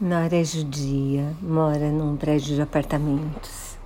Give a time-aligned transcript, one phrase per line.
[0.00, 3.76] Nora é judia, mora num prédio de apartamentos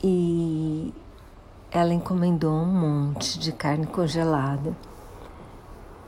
[0.00, 0.94] e
[1.72, 4.76] ela encomendou um monte de carne congelada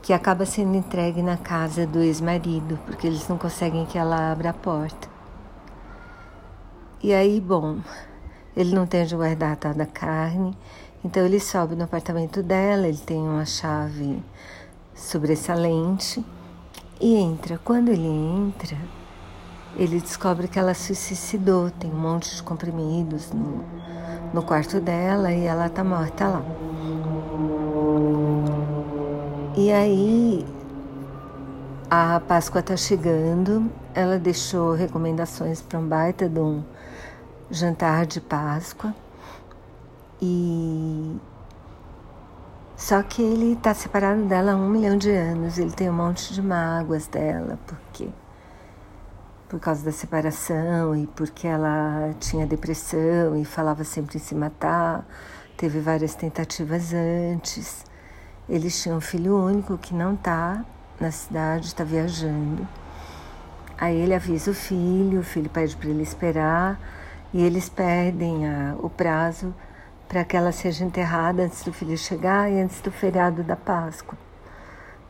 [0.01, 4.51] que acaba sendo entregue na casa do ex-marido porque eles não conseguem que ela abra
[4.51, 5.09] a porta.
[7.03, 7.79] E aí, bom,
[8.55, 10.57] ele não tem onde guardar a tal da carne,
[11.03, 14.23] então ele sobe no apartamento dela, ele tem uma chave
[14.95, 16.23] sobressalente
[16.99, 17.59] e entra.
[17.63, 18.77] Quando ele entra,
[19.75, 21.71] ele descobre que ela se suicidou.
[21.71, 23.63] Tem um monte de comprimidos no,
[24.33, 26.43] no quarto dela e ela tá morta lá.
[29.55, 30.45] E aí
[31.89, 33.71] a Páscoa tá chegando.
[33.93, 36.63] Ela deixou recomendações para um baita de um
[37.49, 38.93] jantar de Páscoa.
[40.21, 41.15] E
[42.79, 46.33] só que ele está separado dela há um milhão de anos, ele tem um monte
[46.33, 48.07] de mágoas dela, porque
[49.49, 55.05] por causa da separação e porque ela tinha depressão e falava sempre em se matar,
[55.57, 57.83] teve várias tentativas antes.
[58.47, 60.63] Eles tinham um filho único que não está
[61.01, 62.65] na cidade, está viajando.
[63.77, 66.79] Aí ele avisa o filho, o filho pede para ele esperar
[67.33, 69.53] e eles perdem a, o prazo
[70.09, 74.17] para que ela seja enterrada antes do filho chegar e antes do feriado da Páscoa.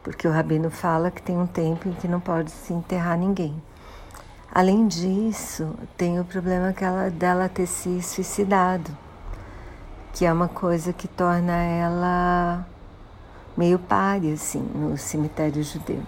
[0.03, 3.63] Porque o rabino fala que tem um tempo em que não pode se enterrar ninguém.
[4.51, 8.91] Além disso, tem o problema que ela, dela ter se suicidado,
[10.11, 12.67] que é uma coisa que torna ela
[13.55, 16.03] meio pare assim no cemitério judeu.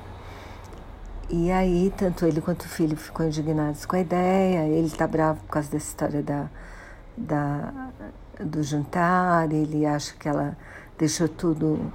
[1.29, 5.39] E aí, tanto ele quanto o filho ficam indignados com a ideia, ele está bravo
[5.41, 6.49] por causa dessa história da,
[7.17, 7.91] da
[8.39, 10.57] do jantar, ele acha que ela
[10.97, 11.91] deixou tudo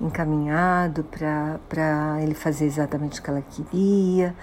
[0.00, 4.34] encaminhado para ele fazer exatamente o que ela queria.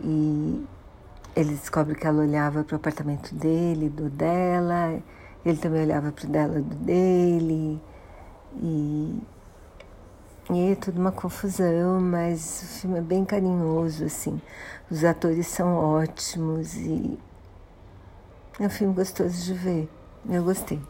[0.00, 0.66] E
[1.34, 4.98] ele descobre que ela olhava para o apartamento dele, do dela,
[5.44, 7.80] ele também olhava para o dela, do dele.
[8.56, 9.22] E,
[10.50, 14.40] e é tudo uma confusão, mas o filme é bem carinhoso, assim.
[14.90, 17.18] Os atores são ótimos e
[18.58, 19.88] é um filme gostoso de ver.
[20.28, 20.80] Eu gostei.